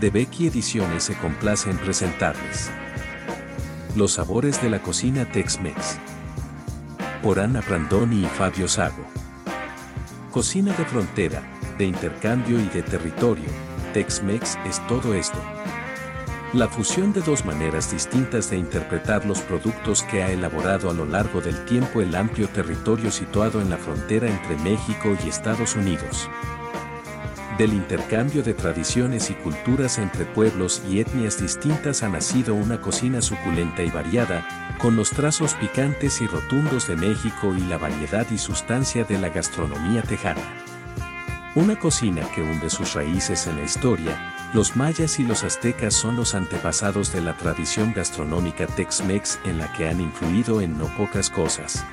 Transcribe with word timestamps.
de 0.00 0.10
Becky 0.10 0.46
Ediciones 0.46 1.04
se 1.04 1.14
complace 1.14 1.70
en 1.70 1.76
presentarles 1.76 2.70
Los 3.96 4.12
sabores 4.12 4.62
de 4.62 4.70
la 4.70 4.80
cocina 4.80 5.24
Tex-Mex 5.24 5.98
por 7.22 7.40
Ana 7.40 7.60
Brandoni 7.60 8.22
y 8.22 8.26
Fabio 8.26 8.68
Sago. 8.68 9.04
Cocina 10.30 10.72
de 10.74 10.84
frontera, 10.84 11.42
de 11.76 11.86
intercambio 11.86 12.60
y 12.60 12.68
de 12.68 12.82
territorio, 12.82 13.48
Tex-Mex 13.92 14.56
es 14.64 14.86
todo 14.86 15.14
esto. 15.14 15.42
La 16.52 16.68
fusión 16.68 17.12
de 17.12 17.20
dos 17.20 17.44
maneras 17.44 17.90
distintas 17.90 18.50
de 18.50 18.56
interpretar 18.56 19.26
los 19.26 19.40
productos 19.40 20.04
que 20.04 20.22
ha 20.22 20.30
elaborado 20.30 20.90
a 20.90 20.94
lo 20.94 21.06
largo 21.06 21.40
del 21.40 21.64
tiempo 21.64 22.00
el 22.00 22.14
amplio 22.14 22.48
territorio 22.48 23.10
situado 23.10 23.60
en 23.60 23.68
la 23.68 23.78
frontera 23.78 24.28
entre 24.28 24.56
México 24.58 25.16
y 25.24 25.28
Estados 25.28 25.74
Unidos 25.74 26.30
del 27.58 27.72
intercambio 27.72 28.44
de 28.44 28.54
tradiciones 28.54 29.30
y 29.30 29.34
culturas 29.34 29.98
entre 29.98 30.24
pueblos 30.24 30.80
y 30.88 31.00
etnias 31.00 31.40
distintas 31.40 32.04
ha 32.04 32.08
nacido 32.08 32.54
una 32.54 32.80
cocina 32.80 33.20
suculenta 33.20 33.82
y 33.82 33.90
variada, 33.90 34.76
con 34.78 34.94
los 34.94 35.10
trazos 35.10 35.54
picantes 35.54 36.20
y 36.20 36.28
rotundos 36.28 36.86
de 36.86 36.94
México 36.94 37.52
y 37.56 37.60
la 37.62 37.76
variedad 37.76 38.26
y 38.30 38.38
sustancia 38.38 39.02
de 39.02 39.18
la 39.18 39.28
gastronomía 39.30 40.02
tejana. 40.02 40.40
Una 41.56 41.76
cocina 41.76 42.22
que 42.32 42.42
hunde 42.42 42.70
sus 42.70 42.94
raíces 42.94 43.48
en 43.48 43.56
la 43.56 43.64
historia, 43.64 44.34
los 44.54 44.76
mayas 44.76 45.18
y 45.18 45.24
los 45.24 45.42
aztecas 45.42 45.94
son 45.94 46.14
los 46.14 46.36
antepasados 46.36 47.12
de 47.12 47.22
la 47.22 47.36
tradición 47.36 47.92
gastronómica 47.92 48.68
Tex-Mex 48.68 49.40
en 49.44 49.58
la 49.58 49.72
que 49.72 49.88
han 49.88 50.00
influido 50.00 50.60
en 50.60 50.78
no 50.78 50.86
pocas 50.96 51.28
cosas. 51.28 51.84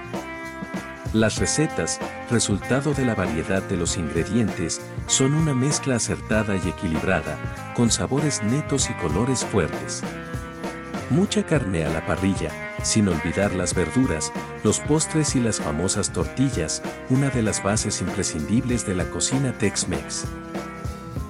Las 1.16 1.38
recetas, 1.38 2.02
resultado 2.30 2.94
de 2.94 3.06
la 3.06 3.16
variedad 3.16 3.64
de 3.64 3.78
los 3.78 3.96
ingredientes, 3.96 4.82
son 5.08 5.34
una 5.34 5.54
mezcla 5.54 5.96
acertada 5.96 6.58
y 6.58 6.68
equilibrada, 6.68 7.38
con 7.74 7.90
sabores 7.90 8.44
netos 8.44 8.90
y 8.90 8.94
colores 8.96 9.46
fuertes. 9.46 10.04
Mucha 11.10 11.46
carne 11.46 11.86
a 11.86 11.90
la 11.90 12.06
parrilla, 12.06 12.52
sin 12.84 13.08
olvidar 13.08 13.56
las 13.56 13.74
verduras, 13.74 14.34
los 14.66 14.82
postres 14.82 15.38
y 15.38 15.40
las 15.40 15.62
famosas 15.62 16.12
tortillas, 16.12 16.82
una 17.10 17.30
de 17.30 17.44
las 17.44 17.64
bases 17.64 18.02
imprescindibles 18.02 18.86
de 18.86 18.96
la 18.96 19.06
cocina 19.10 19.58
Tex-Mex. 19.58 20.26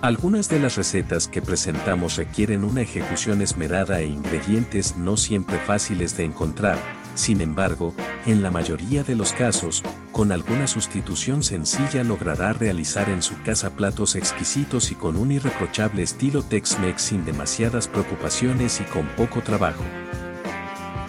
Algunas 0.02 0.50
de 0.50 0.62
las 0.62 0.78
recetas 0.78 1.28
que 1.28 1.44
presentamos 1.44 2.16
requieren 2.16 2.64
una 2.64 2.82
ejecución 2.82 3.44
esmerada 3.44 4.00
e 4.00 4.08
ingredientes 4.08 4.98
no 4.98 5.16
siempre 5.16 5.60
fáciles 5.60 6.18
de 6.18 6.24
encontrar, 6.24 6.80
sin 7.16 7.42
embargo, 7.42 7.96
en 8.26 8.44
la 8.44 8.52
mayoría 8.52 9.04
de 9.04 9.16
los 9.16 9.34
casos, 9.34 9.84
con 10.12 10.32
alguna 10.32 10.68
sustitución 10.68 11.44
sencilla 11.44 12.04
logrará 12.04 12.54
realizar 12.54 13.10
en 13.10 13.22
su 13.22 13.42
casa 13.42 13.72
platos 13.72 14.16
exquisitos 14.16 14.92
y 14.92 14.96
con 14.96 15.16
un 15.16 15.32
irreprochable 15.32 16.04
estilo 16.04 16.44
Tex-Mex 16.44 17.02
sin 17.02 17.26
demasiadas 17.26 17.88
preocupaciones 17.88 18.82
y 18.82 18.84
con 18.84 19.08
poco 19.16 19.42
trabajo. 19.42 19.84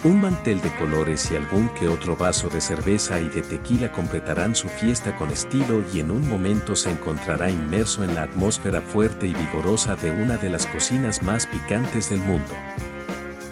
Un 0.03 0.21
mantel 0.21 0.61
de 0.61 0.73
colores 0.75 1.29
y 1.31 1.35
algún 1.35 1.69
que 1.69 1.87
otro 1.87 2.15
vaso 2.15 2.49
de 2.49 2.61
cerveza 2.61 3.19
y 3.19 3.27
de 3.27 3.41
tequila 3.41 3.91
completarán 3.91 4.55
su 4.55 4.69
fiesta 4.69 5.15
con 5.15 5.29
estilo 5.31 5.83
y 5.93 5.99
en 5.99 6.11
un 6.11 6.29
momento 6.29 6.75
se 6.75 6.91
encontrará 6.91 7.49
inmerso 7.49 8.03
en 8.03 8.15
la 8.15 8.23
atmósfera 8.23 8.81
fuerte 8.81 9.27
y 9.27 9.33
vigorosa 9.33 9.95
de 9.95 10.11
una 10.11 10.37
de 10.37 10.49
las 10.49 10.67
cocinas 10.67 11.23
más 11.23 11.47
picantes 11.47 12.09
del 12.09 12.19
mundo. 12.19 12.53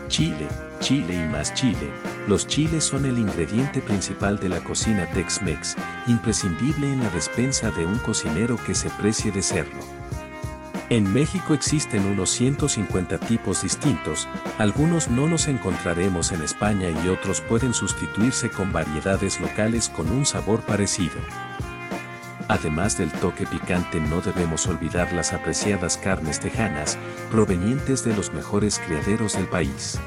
Chile, 0.07 0.47
Chile 0.79 1.15
y 1.15 1.31
más 1.31 1.53
chile, 1.55 1.89
los 2.27 2.47
chiles 2.47 2.83
son 2.83 3.05
el 3.05 3.19
ingrediente 3.19 3.81
principal 3.81 4.39
de 4.39 4.49
la 4.49 4.59
cocina 4.63 5.07
Tex-Mex, 5.13 5.75
imprescindible 6.07 6.91
en 6.91 7.03
la 7.03 7.09
despensa 7.09 7.69
de 7.71 7.85
un 7.85 7.99
cocinero 7.99 8.57
que 8.65 8.73
se 8.73 8.89
precie 8.89 9.31
de 9.31 9.41
serlo. 9.41 9.79
En 10.89 11.11
México 11.11 11.53
existen 11.53 12.05
unos 12.05 12.29
150 12.31 13.17
tipos 13.19 13.63
distintos, 13.63 14.27
algunos 14.59 15.09
no 15.09 15.27
los 15.27 15.47
encontraremos 15.47 16.31
en 16.31 16.41
España 16.41 16.89
y 16.89 17.09
otros 17.09 17.41
pueden 17.41 17.73
sustituirse 17.73 18.50
con 18.50 18.71
variedades 18.71 19.39
locales 19.39 19.89
con 19.89 20.11
un 20.11 20.25
sabor 20.25 20.61
parecido. 20.61 21.16
Además 22.47 22.97
del 23.00 23.11
toque 23.11 23.47
picante 23.47 24.00
no 24.00 24.21
debemos 24.21 24.67
olvidar 24.67 25.11
las 25.13 25.33
apreciadas 25.33 25.97
carnes 25.97 26.39
tejanas, 26.39 26.97
provenientes 27.31 28.03
de 28.03 28.16
los 28.16 28.31
mejores 28.33 28.79
criaderos 28.79 29.33
del 29.33 29.47
país. 29.47 30.00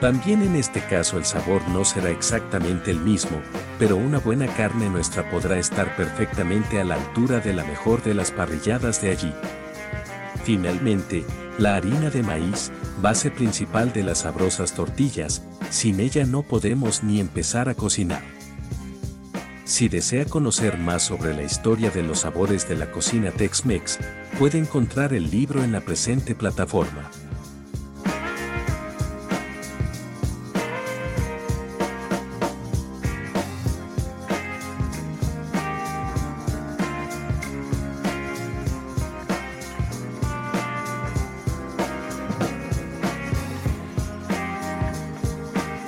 También 0.00 0.40
en 0.40 0.56
este 0.56 0.80
caso 0.80 1.18
el 1.18 1.26
sabor 1.26 1.60
no 1.68 1.84
será 1.84 2.08
exactamente 2.08 2.90
el 2.90 3.00
mismo, 3.00 3.42
pero 3.78 3.96
una 3.96 4.18
buena 4.18 4.46
carne 4.46 4.88
nuestra 4.88 5.28
podrá 5.30 5.58
estar 5.58 5.94
perfectamente 5.94 6.80
a 6.80 6.84
la 6.84 6.94
altura 6.94 7.40
de 7.40 7.52
la 7.52 7.64
mejor 7.64 8.02
de 8.02 8.14
las 8.14 8.30
parrilladas 8.30 9.02
de 9.02 9.10
allí. 9.10 9.32
Finalmente, 10.44 11.22
la 11.58 11.76
harina 11.76 12.08
de 12.08 12.22
maíz, 12.22 12.72
base 13.02 13.30
principal 13.30 13.92
de 13.92 14.02
las 14.02 14.20
sabrosas 14.20 14.72
tortillas, 14.72 15.42
sin 15.68 16.00
ella 16.00 16.24
no 16.24 16.42
podemos 16.42 17.04
ni 17.04 17.20
empezar 17.20 17.68
a 17.68 17.74
cocinar. 17.74 18.22
Si 19.64 19.90
desea 19.90 20.24
conocer 20.24 20.78
más 20.78 21.02
sobre 21.02 21.34
la 21.34 21.42
historia 21.42 21.90
de 21.90 22.02
los 22.02 22.20
sabores 22.20 22.66
de 22.66 22.76
la 22.76 22.90
cocina 22.90 23.30
Tex-Mex, 23.30 23.98
puede 24.38 24.58
encontrar 24.58 25.12
el 25.12 25.30
libro 25.30 25.62
en 25.62 25.72
la 25.72 25.80
presente 25.82 26.34
plataforma. 26.34 27.10